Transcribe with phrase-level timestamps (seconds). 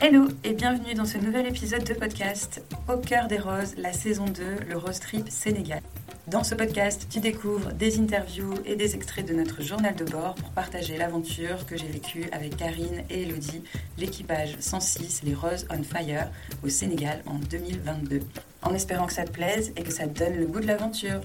[0.00, 4.26] Hello et bienvenue dans ce nouvel épisode de podcast Au cœur des roses, la saison
[4.26, 5.80] 2, le Rose Trip Sénégal.
[6.28, 10.36] Dans ce podcast, tu découvres des interviews et des extraits de notre journal de bord
[10.36, 13.64] pour partager l'aventure que j'ai vécue avec Karine et Elodie,
[13.98, 16.28] l'équipage 106 Les Roses on Fire
[16.62, 18.20] au Sénégal en 2022.
[18.62, 21.22] En espérant que ça te plaise et que ça te donne le goût de l'aventure.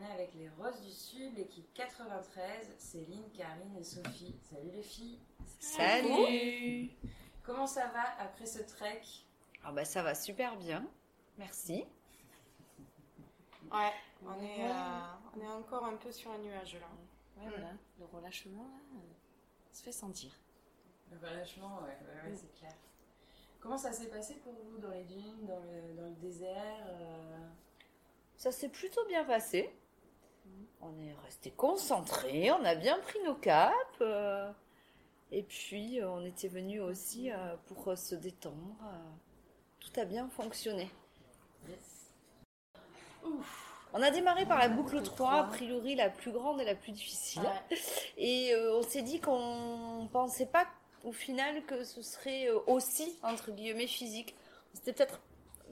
[0.00, 4.34] Est avec les Roses du Sud, l'équipe 93, Céline, Karine et Sophie.
[4.50, 5.20] Salut les filles.
[5.58, 6.90] Salut
[7.42, 9.02] Comment ça va après ce trek?
[9.64, 10.84] Ah bah ça va super bien,
[11.38, 11.84] merci.
[13.72, 13.92] Ouais,
[14.24, 14.72] on est, euh,
[15.36, 16.86] on est encore un peu sur un nuage là.
[17.36, 19.12] Ouais, voilà, le relâchement là, euh,
[19.72, 20.30] se fait sentir.
[21.10, 22.72] Le relâchement, ouais, ouais, ouais, c'est clair.
[23.60, 27.48] Comment ça s'est passé pour vous dans les dunes, dans le, dans le désert euh,
[28.36, 29.70] Ça s'est plutôt bien passé.
[30.80, 33.72] On est resté concentrés, on a bien pris nos capes.
[34.00, 34.50] euh,
[35.32, 38.76] et puis euh, on était venus aussi euh, pour se détendre.
[39.80, 40.88] tout a bien fonctionné.
[43.92, 46.92] On a démarré par la boucle 3, a priori la plus grande et la plus
[46.92, 47.42] difficile.
[48.18, 50.66] Et euh, on s'est dit qu'on pensait pas
[51.02, 54.34] au final que ce serait aussi, entre guillemets, physique.
[54.72, 55.20] On s'était peut-être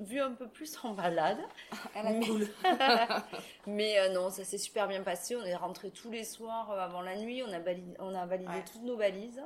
[0.00, 1.38] vu un peu plus en balade.
[2.04, 2.20] mais
[3.66, 5.36] mais, euh, non, ça s'est super bien passé.
[5.36, 7.42] On est rentré tous les soirs euh, avant la nuit.
[7.42, 8.64] On a, bali- on a validé Ouais.
[8.70, 9.42] toutes nos balises.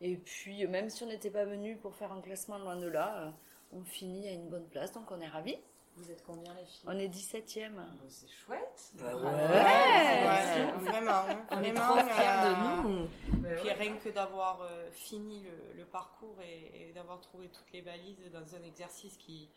[0.00, 2.86] Et puis, euh, même si on n'était pas venu pour faire un classement loin de
[2.88, 3.30] là, euh,
[3.72, 4.92] on finit à une bonne place.
[4.92, 5.58] Donc, on est ravis.
[5.96, 6.84] Vous êtes combien les filles?
[6.86, 7.72] On est 17e.
[7.76, 9.14] Oh, C'est chouette Bah.
[9.16, 11.10] Ouais, vraiment.
[11.28, 13.08] hein, On est vraiment, trop fiers euh, de nous.
[13.42, 13.72] Bah Puis ouais.
[13.74, 18.22] rien que d'avoir euh, fini le, le parcours et, et d'avoir trouvé toutes les balises
[18.32, 19.50] dans un exercice qui,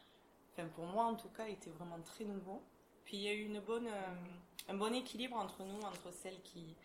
[0.54, 2.62] enfin pour moi en tout cas, était vraiment très nouveau.
[3.06, 6.42] Puis il y a eu une bonne, euh, un bon équilibre entre nous, entre celles
[6.44, 6.76] qui,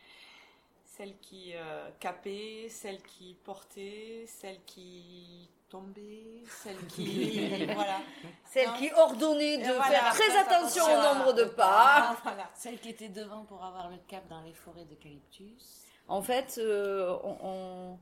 [0.85, 8.01] celles qui euh, capaient, celles qui portaient, celles qui tombaient, celles qui, voilà.
[8.47, 8.77] Celle Non.
[8.79, 12.17] qui ordonnait de voilà, faire très attention au nombre de pas.
[12.25, 12.51] Voilà.
[12.55, 15.85] Celle qui était devant pour avoir le cap dans les forêts d'eucalyptus.
[16.09, 17.99] En fait, euh, on- on-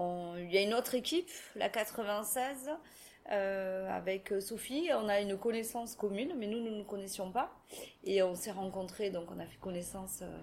[0.00, 2.70] on- il y a une autre équipe, la 96,
[3.30, 4.88] euh, avec Sophie.
[4.94, 7.50] On a une connaissance commune, mais nous, nous ne nous connaissions pas.
[8.04, 10.38] Et on s'est rencontrés, donc on a fait connaissance euh,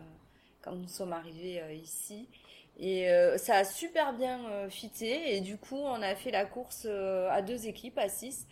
[0.62, 2.30] quand nous sommes arrivés euh, ici.
[2.78, 3.08] Et
[3.38, 5.34] ça a super bien fité.
[5.38, 8.48] Et du coup, on a fait la course à deux équipes, à six.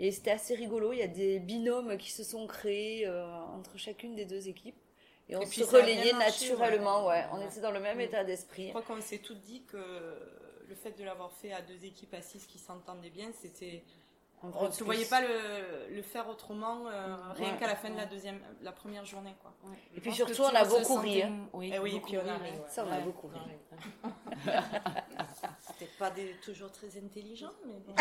[0.00, 0.92] Et c'était assez rigolo.
[0.92, 4.74] Il y a des binômes qui se sont créés entre chacune des deux équipes.
[5.28, 7.18] Et on Et se relayait marché, naturellement, ouais.
[7.18, 7.24] ouais.
[7.32, 8.00] On était dans le même Mm.
[8.00, 8.68] état Je d'esprit.
[8.70, 9.78] crois qu'on s'est toutes dit que
[10.68, 13.82] le fait de l'avoir fait à deux équipes à six qui s'entendaient bien, c'était.
[14.40, 17.58] On ne se voyait pas le, le faire autrement, euh, rien Ouais.
[17.58, 19.52] qu'à la fin de la deuxième, la première journée, quoi.
[19.96, 21.22] Et puis surtout, on a beaucoup ri.
[21.24, 21.48] hein.
[21.52, 22.52] Oui, Eh oui, et puis on a ri.
[22.68, 23.40] Ça, on a beaucoup ri.
[24.44, 27.94] Peut-être pas des, toujours très intelligents, mais bon.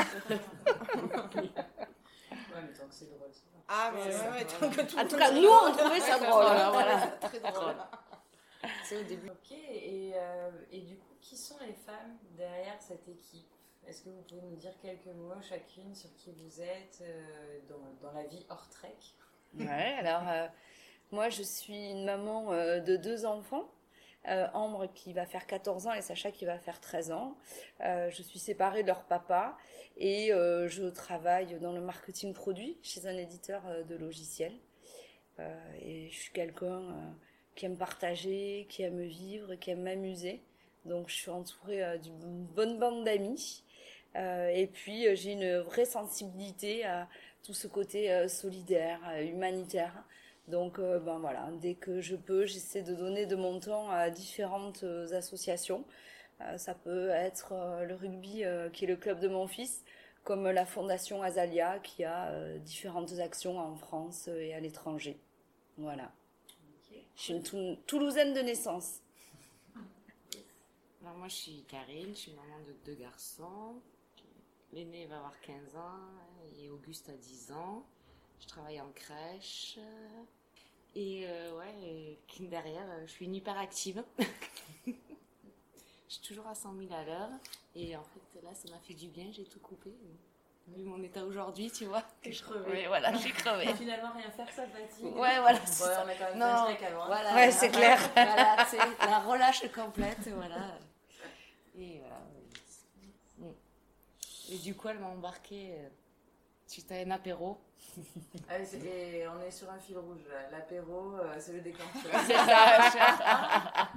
[1.39, 3.29] Ouais, mais tant que c'est drôle.
[3.67, 5.99] ah, mais ouais, ouais, tant que tout En le tout monde cas, nous, on trouvait
[5.99, 6.29] ça drôle.
[6.43, 6.71] Voilà, hein.
[6.71, 7.75] voilà, très drôle.
[8.83, 9.29] C'est au début.
[9.29, 13.51] Ok, et, euh, et du coup, qui sont les femmes derrière cette équipe?
[13.85, 17.59] Est-ce que vous pouvez nous dire quelques mots chacune sur qui vous êtes euh,
[18.01, 18.95] dans, la vie hors trek?
[19.57, 20.47] Ouais, alors euh,
[21.11, 23.69] moi je suis une maman euh, de deux enfants.
[24.53, 27.37] Ambre qui va faire 14 ans et Sacha qui va faire 13 ans.
[27.79, 29.57] Je suis séparée de leur papa
[29.95, 34.59] et je travaille dans le marketing produit chez un éditeur de logiciels.
[35.79, 37.15] Et je suis quelqu'un
[37.55, 40.43] qui aime partager, qui aime vivre, qui aime m'amuser.
[40.87, 43.63] Donc je suis entourée euh, d'une bonne bande d'amis.
[44.15, 47.07] Euh, et puis euh, j'ai une vraie sensibilité à
[47.43, 50.03] tout ce côté solidaire, humanitaire.
[50.49, 54.83] Donc ben voilà, dès que je peux, j'essaie de donner de mon temps à différentes
[55.13, 55.85] associations.
[56.57, 57.53] Ça peut être
[57.87, 59.85] le rugby qui est le club de mon fils,
[60.25, 65.17] comme la fondation Azalia qui a différentes actions en France et à l'étranger.
[65.77, 66.11] Voilà.
[67.15, 68.99] Je suis une Tou- Toulousaine de naissance.
[71.07, 73.81] Alors moi je suis Karine, je suis maman de deux garçons.
[74.73, 76.01] L'aîné va avoir 15 ans
[76.59, 77.85] et Auguste a 10 ans.
[78.41, 79.79] Je travaille en crèche.
[80.95, 84.03] Et euh, ouais, derrière, euh, je suis une hyperactive.
[84.85, 84.91] je
[86.09, 87.29] suis toujours à 100 000 à l'heure.
[87.73, 89.93] Et en fait, là, ça m'a fait du bien, j'ai tout coupé.
[90.67, 92.03] Vu mon état aujourd'hui, tu vois.
[92.21, 92.69] T'es crevée.
[92.69, 93.73] Ouais, voilà, j'ai crevé.
[93.75, 95.05] Finalement, rien faire, ça fatigue.
[95.05, 96.03] Ouais, voilà, ça.
[96.05, 97.05] on quand même Non.
[97.05, 97.97] Voilà, Ouais, c'est clair.
[98.13, 100.77] Voilà, c'est la relâche complète, voilà.
[101.77, 102.19] Et voilà.
[103.37, 103.53] Mm.
[104.49, 105.89] Et du coup, elle m'a embarqué euh,
[106.65, 107.57] suite à un apéro.
[108.49, 110.21] Ah, et on est sur un fil rouge,
[110.51, 112.11] l'apéro, euh, c'est le déclencheur.
[112.27, 113.89] C'est ça,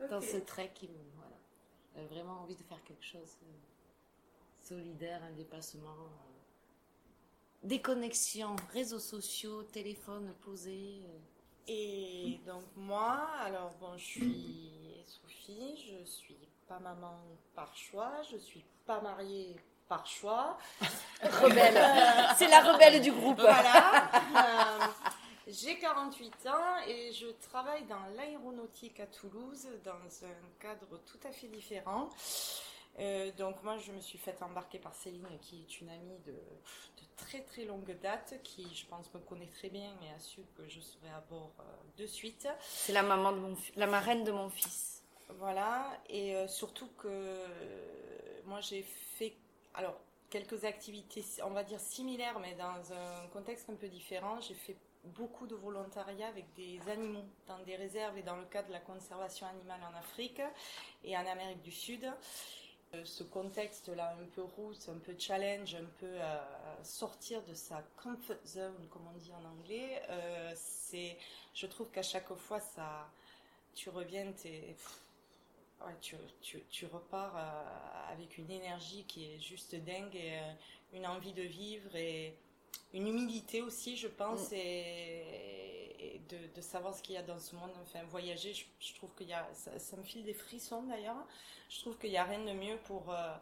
[0.10, 0.72] Dans ce trek,
[1.16, 1.36] voilà.
[1.94, 3.46] J'avais vraiment envie de faire quelque chose euh,
[4.60, 5.96] solidaire, un dépassement.
[7.62, 11.00] Déconnexion, réseaux sociaux, téléphone posé.
[11.66, 14.72] Et donc moi, alors bon, je suis
[15.06, 16.36] Sophie, je suis
[16.68, 17.20] pas maman
[17.54, 19.56] par choix, je suis pas mariée
[19.88, 20.58] par choix.
[21.22, 21.78] Rebelle,
[22.36, 23.40] c'est la rebelle du groupe.
[23.40, 24.10] Voilà.
[24.36, 24.86] Euh,
[25.46, 31.32] j'ai 48 ans et je travaille dans l'aéronautique à Toulouse dans un cadre tout à
[31.32, 32.08] fait différent.
[32.98, 36.34] Euh, donc moi je me suis fait embarquer par Céline qui est une amie de,
[37.16, 40.66] très très longue date qui je pense me connaît très bien et a su que
[40.68, 41.62] je serais à bord euh,
[41.98, 42.48] de suite.
[42.60, 45.03] C'est la maman de mon la marraine de mon fils.
[45.28, 47.44] Voilà et euh, surtout que
[48.44, 49.34] moi j'ai fait
[49.74, 49.98] alors
[50.30, 54.40] quelques activités on va dire similaires mais dans un contexte un peu différent.
[54.40, 58.68] J'ai fait beaucoup de volontariat avec des animaux dans des réserves et dans le cadre
[58.68, 60.40] de la conservation animale en Afrique
[61.04, 62.10] et en Amérique du Sud.
[62.94, 66.38] Euh, ce contexte-là un peu rousse, un peu challenge, un peu euh,
[66.82, 71.16] sortir de sa comfort zone, comme on dit en anglais, euh, c'est,
[71.54, 73.08] je trouve qu'à chaque fois, ça,
[73.74, 74.32] tu reviens,
[76.00, 77.36] tu, tu, tu, repars
[78.10, 80.38] avec une énergie qui est juste dingue et
[80.92, 82.34] une envie de vivre et
[82.94, 84.54] une humilité aussi, je pense, mm.
[84.54, 87.72] et, de, de, savoir ce qu'il y a dans ce monde.
[87.82, 91.26] Enfin, voyager, je, trouve qu'il y a, ça, ça, me file des frissons d'ailleurs.
[91.68, 93.34] Je trouve qu'il n'y a rien de mieux pour, euh,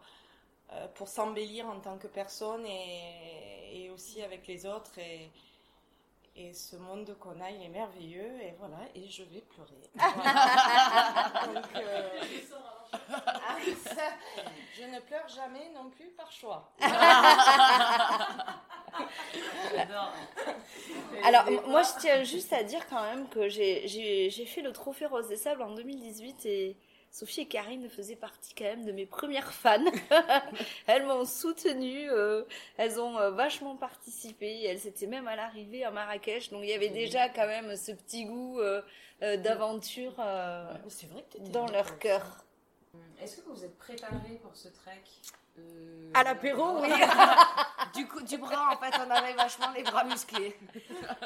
[0.73, 4.99] euh, pour s'embellir en tant que personne et, et, aussi avec les autres.
[4.99, 5.31] Et,
[6.35, 8.41] et ce monde qu'on a, il est merveilleux.
[8.43, 9.91] Et voilà, et je vais pleurer.
[11.55, 12.09] Donc, euh,
[12.93, 13.57] ah,
[14.75, 16.73] je ne pleure jamais non plus par choix.
[21.25, 25.29] Alors, moi, je tiens juste à dire quand même que j'ai fait le Trophée Rose
[25.29, 26.77] des Sables en 2018 et
[27.13, 29.85] Sophie et Karine faisaient partie quand même de mes premières fans.
[30.87, 32.45] elles m'ont soutenue, euh,
[32.79, 36.73] elles ont euh, vachement participé, elles étaient même à l'arrivée à Marrakech, donc il y
[36.73, 38.81] avait déjà quand même ce petit goût euh,
[39.21, 40.15] d'aventure
[41.53, 42.47] dans leur cœur.
[43.21, 45.03] Est-ce que vous êtes préparés pour ce trek?
[46.15, 46.89] À l'apéro, oui.
[47.95, 50.57] du coup, du bras, en fait, on avait vachement les bras musclés.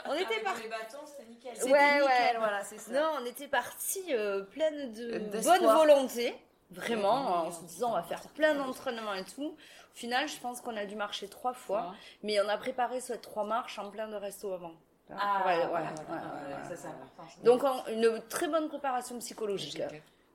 [0.07, 0.63] On était partis.
[0.63, 1.53] Les bâtons, c'était nickel.
[1.65, 2.39] Ouais, nickel, ouais.
[2.39, 2.93] voilà, c'est ça.
[2.93, 6.37] Non, on était partis euh, pleine de bonne volonté,
[6.71, 9.57] vraiment, en se disant on va faire plein d'entraînements et tout.
[9.57, 13.19] Au final, je pense qu'on a dû marcher trois fois, mais on a préparé ces
[13.19, 14.73] trois marches en plein de resto avant.
[15.11, 17.45] Ah, ouais, ouais, ouais, ça important.
[17.45, 19.81] Donc, une très bonne préparation psychologique.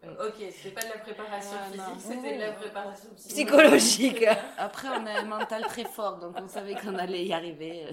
[0.03, 4.25] Ok, c'était pas de la préparation physique, c'était de la préparation psychologique.
[4.57, 7.87] Après, on a un mental très fort, donc on savait qu'on allait y arriver.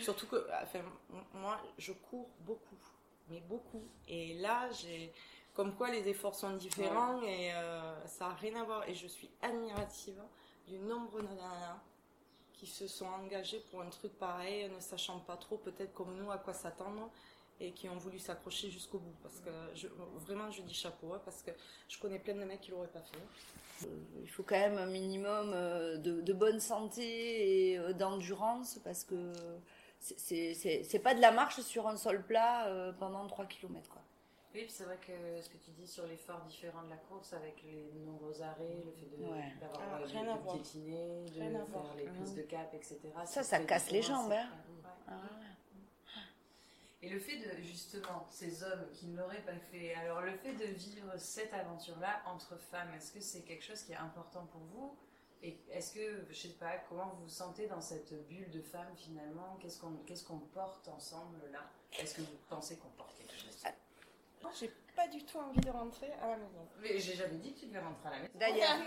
[0.00, 0.78] Surtout que, enfin,
[1.34, 2.78] moi, je cours beaucoup,
[3.28, 3.82] mais beaucoup.
[4.06, 5.12] Et là, j'ai,
[5.54, 8.88] comme quoi les efforts sont différents et euh, ça n'a rien à voir.
[8.88, 10.22] Et je suis admirative
[10.68, 11.80] du nombre de nanas
[12.52, 16.30] qui se sont engagées pour un truc pareil, ne sachant pas trop peut-être comme nous
[16.30, 17.10] à quoi s'attendre
[17.60, 19.14] et qui ont voulu s'accrocher jusqu'au bout.
[19.22, 19.88] Parce que je,
[20.26, 21.50] vraiment, je dis chapeau, hein, parce que
[21.88, 23.86] je connais plein de mecs qui l'auraient pas fait.
[23.86, 23.90] Euh,
[24.22, 29.32] il faut quand même un minimum euh, de, bonne santé et euh, d'endurance parce que
[30.00, 33.88] c'est pas de la marche sur un sol plat pendant 3 km.
[33.88, 34.02] Quoi.
[34.54, 37.62] Oui, c'est vrai que ce que tu dis sur l'effort différent de la course avec
[37.62, 39.06] les nombreux arrêts, le fait
[39.60, 42.98] d'avoir ah, de, de, piétiner, de faire les prises de cap, etc.
[43.26, 44.32] Ça, ça casse les jambes.
[44.32, 44.48] Hein.
[45.06, 45.12] Ah,
[47.00, 50.54] et le fait de, justement, ces hommes qui ne l'auraient pas fait, alors le fait
[50.54, 54.62] de vivre cette aventure-là entre femmes, est-ce que c'est quelque chose qui est important pour
[54.62, 54.98] vous?
[55.40, 58.92] Et est-ce que, je sais pas, comment vous vous sentez dans cette bulle de femmes
[58.96, 59.56] finalement?
[59.60, 61.70] Qu'est-ce qu'on qu'est-ce qu'on porte ensemble là?
[62.00, 63.62] Est-ce que vous pensez qu'on porte quelque chose?
[64.42, 66.68] Moi, j'ai pas du tout envie de rentrer à la maison.
[66.80, 68.32] Mais j'ai jamais dit que tu devais rentrer à la maison.
[68.34, 68.78] D'ailleurs,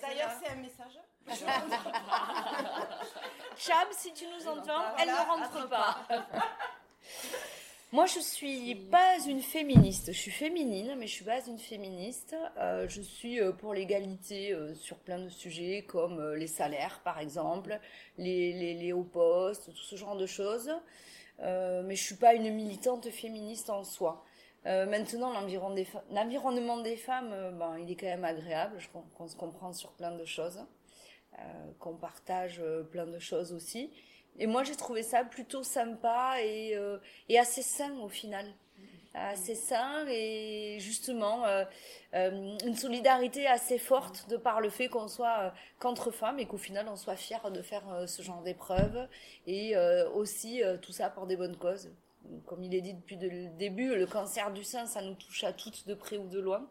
[0.00, 1.00] d'ailleurs, c'est un message.
[3.56, 6.06] Chab, si tu nous entends, elle ne rentre pas.
[7.94, 10.12] Moi, je suis pas une féministe.
[10.12, 12.34] Je suis féminine, mais je suis pas une féministe.
[12.58, 17.20] Euh, je suis euh, pour l'égalité euh, sur plein de sujets, comme les salaires, par
[17.20, 17.78] exemple,
[18.18, 20.72] les, les, hauts postes, tout ce genre de choses.
[21.38, 24.24] mais je suis pas une militante féministe en soi.
[24.64, 28.74] maintenant, l'environnement des, femmes, ben, il est quand même agréable.
[28.80, 30.58] Je, qu'on se comprend sur plein de choses,
[31.78, 33.92] qu'on partage plein de choses aussi.
[34.38, 36.98] Et moi, j'ai trouvé ça plutôt sympa et, euh,
[37.28, 38.46] et assez sain au final.
[39.14, 41.64] assez sain et justement euh,
[42.14, 46.58] euh, une solidarité assez forte de par le fait qu'on soit qu'entre femmes et qu'au
[46.58, 49.06] final on soit fiers de faire ce genre d'épreuve
[49.46, 49.76] et
[50.14, 51.90] aussi tout ça pour des bonnes causes.
[52.46, 55.52] Comme il est dit depuis le début, le cancer du sein, ça nous touche à
[55.52, 56.68] toutes de près ou de loin.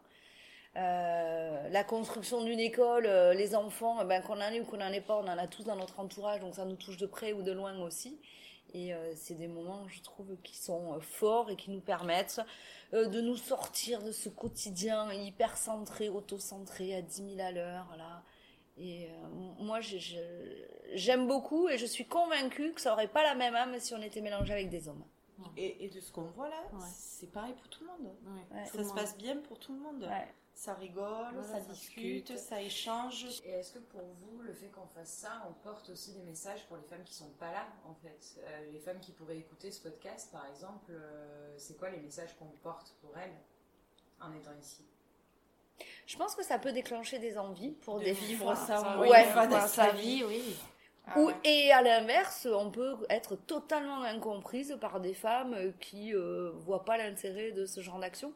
[0.74, 5.00] La construction d'une école, les enfants, eh ben, qu'on en ait ou qu'on n'en ait
[5.00, 7.42] pas, on en a tous dans notre entourage, donc ça nous touche de près ou
[7.42, 8.18] de loin aussi.
[8.74, 12.40] Et euh, c'est des moments, je trouve, qui sont euh, forts et qui nous permettent
[12.92, 17.94] euh, de nous sortir de ce quotidien hyper centré, auto-centré, à 10 000 à l'heure.
[17.96, 18.24] Là.
[18.76, 19.08] Et
[19.60, 19.78] moi,
[20.94, 24.02] j'aime beaucoup et je suis convaincue que ça aurait pas la même âme si on
[24.02, 25.04] était mélangé avec des hommes.
[25.56, 26.60] Et, de ce qu'on voit là,
[26.92, 28.12] c'est pareil pour tout le monde.
[28.64, 30.10] ça se passe bien pour tout le monde
[30.54, 33.26] ça rigole, ça, discute, ça échange.
[33.44, 36.64] Et est-ce que pour vous, le fait qu'on fasse ça, on porte aussi des messages
[36.66, 38.36] pour les femmes qui sont pas là, en fait?
[38.38, 42.34] Euh, Les femmes qui pourraient écouter ce podcast, par exemple, euh, c'est quoi les messages
[42.38, 43.34] qu'on porte pour elles
[44.20, 44.84] en étant ici?
[46.06, 49.66] Je pense que ça peut déclencher des envies pour de des vivre ça, ouais, dans
[49.66, 50.56] sa vie, oui.
[51.06, 56.52] Ah Ou, Et à l'inverse, on peut être totalement incomprise par des femmes qui euh,
[56.54, 58.32] voient pas l'intérêt de ce genre d'action.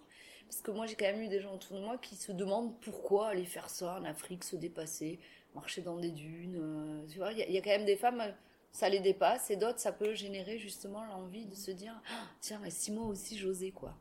[0.48, 2.74] Parce que moi, j'ai quand même eu des gens autour de moi qui se demandent
[2.80, 5.20] pourquoi aller faire ça en Afrique, se dépasser,
[5.54, 6.56] marcher dans des dunes.
[6.58, 8.34] Euh, tu vois, il y, a quand même des femmes,
[8.72, 12.60] ça les dépasse, et d'autres, ça peut générer justement l'envie de se dire, ah, tiens,
[12.62, 13.94] mais si moi aussi j'osais, quoi.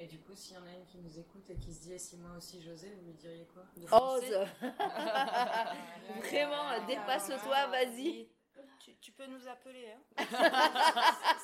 [0.00, 1.92] Et du coup, s'il y en a une qui nous écoute et qui se dit,
[1.92, 3.62] eh, si moi aussi j'osais, vous lui diriez quoi?
[3.98, 4.24] Ose
[6.20, 8.26] Vraiment, dépasse-toi, vas-y
[9.00, 9.92] tu, peux nous appeler.
[9.92, 10.00] Hein.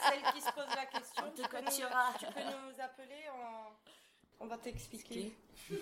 [0.08, 1.70] Celle qui se pose la question, tu peux, nous,
[2.18, 3.28] tu peux, nous, appeler,
[4.42, 5.32] on, va t'expliquer.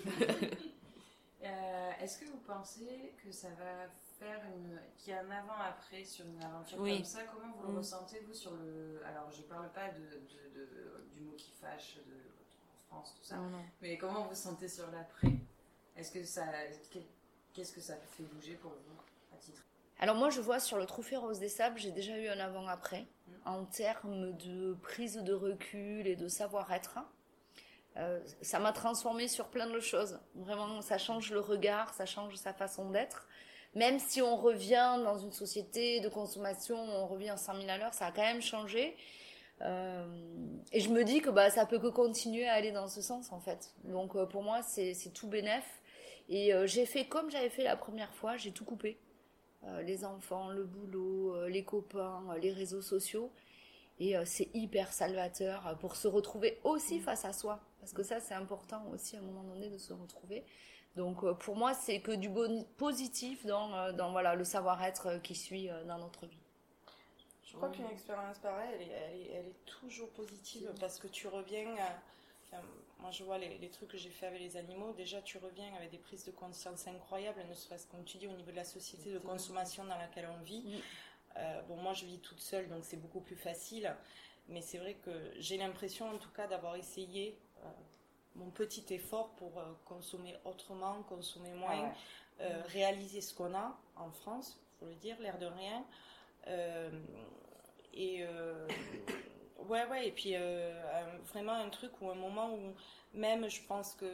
[1.43, 3.89] Euh, est-ce que vous pensez que ça va
[4.19, 4.79] faire une.
[4.95, 7.23] qu'il y a un avant-après sur une aventure comme ça?
[7.23, 7.77] Comment vous le mm.
[7.77, 9.01] ressentez, vous, sur le.
[9.07, 10.21] Alors, je parle pas de,
[11.11, 12.13] du mot qui fâche de
[12.85, 13.37] France, tout ça,
[13.81, 15.31] mais comment vous vous sentez sur l'après?
[15.97, 16.45] Est-ce que ça.
[17.53, 19.01] Qu'est-ce que ça fait bouger pour vous
[20.01, 23.05] alors moi, je vois sur le Trophée Rose des Sables, j'ai déjà eu un avant-après
[23.45, 26.97] en termes de prise de recul et de savoir-être.
[27.97, 30.19] Euh, ça m'a transformé sur plein de choses.
[30.35, 33.27] Vraiment, ça change le regard, ça change sa façon d'être.
[33.75, 37.77] Même si on revient dans une société de consommation, on revient à 100 000 à
[37.77, 38.95] l'heure, ça a quand même changé.
[39.61, 40.05] Euh,
[40.71, 43.31] et je me dis que bah, ça peut que continuer à aller dans ce sens,
[43.31, 43.73] en fait.
[43.83, 45.65] Donc euh, pour moi, c'est tout bénef.
[46.29, 48.97] Et j'ai fait comme j'avais fait la première fois, j'ai tout coupé.
[49.83, 53.33] Les enfants, le boulot, les copains, les réseaux sociaux.
[53.99, 57.01] Et c'est hyper salvateur pour se retrouver aussi mm.
[57.01, 57.59] face à soi.
[57.81, 60.45] Parce que ça, c'est important aussi à un moment donné de se retrouver.
[60.95, 65.69] Donc pour moi, c'est que du bon, positif dans, dans voilà, le savoir-être qui suit
[65.87, 66.37] dans notre vie.
[67.43, 71.07] Je crois qu'une expérience pareille, elle est, elle, est, elle est, toujours positive parce que
[71.07, 71.75] tu reviens
[72.99, 74.93] moi, je vois les, trucs que j'ai fait avec les animaux.
[74.93, 78.33] Déjà, tu reviens avec des prises de conscience incroyables, ne serait-ce comme tu dis au
[78.33, 80.81] niveau de la société de consommation dans laquelle on vit.
[81.37, 83.95] Euh, bon, moi, je vis toute seule, donc c'est beaucoup plus facile.
[84.49, 87.50] Mais c'est vrai que j'ai l'impression, en tout cas, d'avoir essayé euh,
[88.35, 91.87] mon petit effort pour euh, consommer autrement, consommer moins,
[92.39, 92.43] mm.
[92.67, 95.85] réaliser ce qu'on a en France, faut le dire, l'air de rien.
[97.93, 98.25] et
[99.67, 100.73] Ouais, ouais, et puis euh,
[101.31, 102.73] vraiment un truc ou un moment où
[103.13, 104.05] même je pense que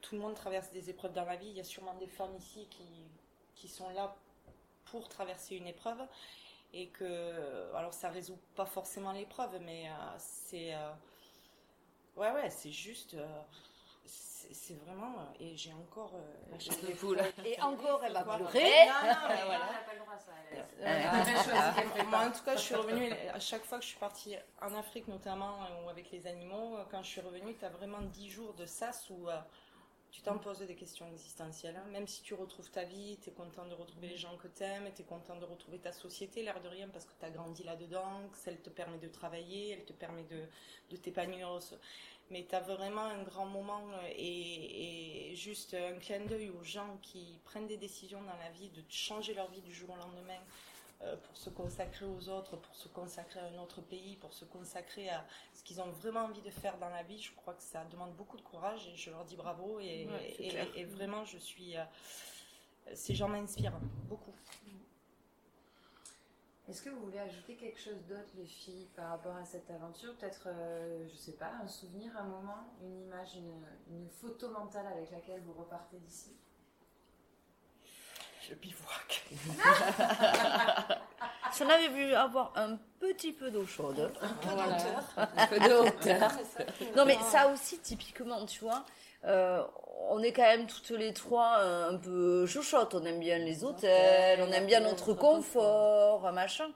[0.00, 1.48] tout le monde traverse des épreuves dans la vie.
[1.48, 2.86] Il y a sûrement des femmes ici qui,
[3.54, 4.16] qui sont là
[4.86, 6.00] pour traverser une épreuve
[6.72, 10.90] et que alors ça résout pas forcément l'épreuve, mais euh, c'est euh,
[12.18, 13.16] ouais ouais c'est juste
[14.52, 17.18] c'est vraiment et j'ai encore euh, poule.
[17.44, 18.86] et encore elle va pleurer.
[18.86, 19.66] non non mais voilà.
[19.66, 23.78] n'a pas le droit ça moi en tout cas je suis revenue à chaque fois
[23.78, 27.08] que je suis partie en Afrique notamment euh, ou avec les animaux euh, quand je
[27.08, 29.28] suis revenue tu as vraiment 10 jours de sas où
[30.10, 31.76] tu t'en poses des questions existentielles.
[31.76, 31.90] Hein.
[31.90, 34.62] Même si tu retrouves ta vie, tu es content de retrouver les gens que tu
[34.62, 37.30] aimes, tu es content de retrouver ta société, l'air de rien, parce que tu as
[37.30, 40.44] grandi là-dedans, que elle te permet de travailler, elle te permet de,
[40.90, 41.60] de t'épanouir
[42.30, 46.98] mais tu as vraiment un grand moment euh, et, juste un clin d'œil aux gens
[47.00, 50.40] qui prennent des décisions dans la vie de changer leur vie du jour au lendemain
[51.00, 55.08] pour se consacrer aux autres, pour se consacrer à un autre pays, pour se consacrer
[55.08, 55.24] à
[55.54, 57.20] ce qu'ils ont vraiment envie de faire dans la vie.
[57.20, 60.08] Je crois que ça demande beaucoup de courage et je leur dis bravo et,
[60.74, 61.76] et vraiment je suis...
[61.76, 61.84] Euh,
[62.94, 63.78] ces gens m'inspirent
[64.08, 64.34] beaucoup.
[66.68, 70.14] Est-ce que vous voulez ajouter quelque chose d'autre, les filles, par rapport à cette aventure?
[70.16, 74.86] Peut-être, je euh, je sais pas, un souvenir, un moment, une image, une, photo mentale
[74.88, 76.36] avec laquelle vous repartez d'ici?
[78.46, 79.24] Je bivouac.
[81.58, 84.10] j'en avais vu avoir un petit peu d'eau chaude.
[85.36, 86.32] Un peu de hauteur.
[86.96, 88.84] Non, mais ça aussi, typiquement, tu vois,
[89.24, 89.62] euh,
[90.10, 92.94] on est quand même toutes les trois euh, un peu chouchottes.
[92.94, 96.68] On aime bien les hôtels, on aime bien notre confort, machin.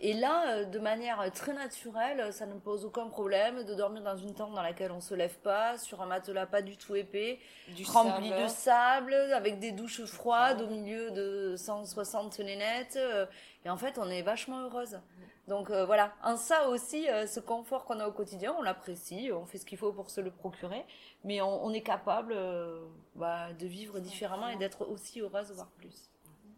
[0.00, 4.16] Et là, euh, de manière très naturelle, ça ne pose aucun problème de dormir dans
[4.16, 7.40] une tente dans laquelle on se lève pas, sur un matelas pas du tout épais,
[7.68, 8.42] Du rempli sable.
[8.42, 12.94] de sable, avec des douches froides au milieu de 160 nénettes.
[12.96, 13.26] euh,
[13.64, 15.00] Et en fait, on est vachement heureuse.
[15.48, 19.30] Donc euh, voilà, en ça aussi, euh, ce confort qu'on a au quotidien, on l'apprécie,
[19.32, 20.84] on fait ce qu'il faut pour se le procurer,
[21.24, 22.84] mais on, on est capable euh,
[23.16, 26.10] bah, de vivre différemment et d'être aussi heureuse, voire plus.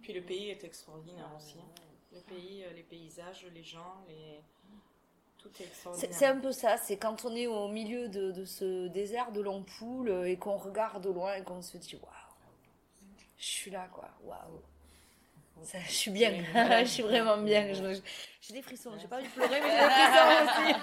[0.02, 1.56] Puis le pays est extraordinaire aussi.
[2.12, 4.42] Le pays, euh, les paysages, les gens, les...
[5.38, 6.16] tout est C'est extraordinaire.
[6.18, 9.40] c'est un peu ça, c'est quand on est au milieu de, de ce désert de
[9.40, 12.10] l'ampoule euh, et qu'on regarde au loin et qu'on se dit waouh,
[13.38, 14.60] je suis là quoi, waouh.
[15.62, 16.32] Ça, je suis bien,
[16.80, 17.72] je suis vraiment bien.
[18.40, 20.74] J'ai des frissons, j'ai pas envie de pleurer, mais j'ai des frissons aussi.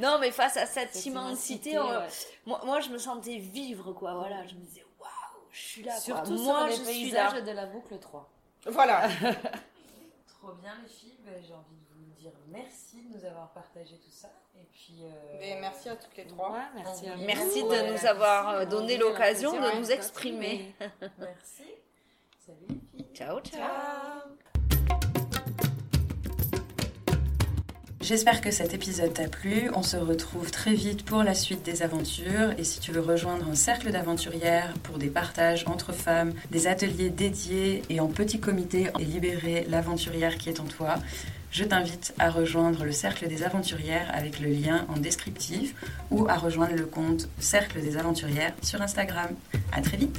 [0.00, 2.08] non, mais face à cette, Cette immensité, immensité, on- ouais.
[2.46, 4.14] moi, moi, je me sentais vivre quoi.
[4.14, 5.08] Voilà, je me disais waouh,
[5.52, 5.92] je suis là.
[5.92, 6.00] quoi.
[6.00, 7.26] Surtout moi, sur je les suis là.
[7.28, 8.28] paysages de la boucle 3.
[8.66, 9.08] Voilà.
[10.26, 13.96] Trop bien les filles, Ben, j'ai envie de vous dire merci de nous avoir partagé
[13.98, 14.28] tout ça.
[14.56, 16.52] Et puis, euh, Mais merci à toutes les trois.
[16.52, 17.22] Ouais, merci à vous.
[17.24, 18.06] Merci de Ouais, nous merci.
[18.06, 20.74] avoir euh, donné l'occasion de nous exprimer.
[21.18, 21.64] merci.
[22.46, 23.12] Salut les filles.
[23.14, 23.62] Ciao, ciao.
[28.02, 29.70] J'espère que cet épisode t'a plu.
[29.76, 32.50] On se retrouve très vite pour la suite des aventures.
[32.58, 37.10] Et si tu veux rejoindre un cercle d'aventurières pour des partages entre femmes, des ateliers
[37.10, 40.96] dédiés et en petit comité et libérer l'aventurière qui est en toi,
[41.52, 45.72] je t'invite à rejoindre le cercle des aventurières avec le lien en descriptif
[46.10, 49.28] ou à rejoindre le compte Cercle des aventurières sur Instagram.
[49.70, 50.18] À très vite!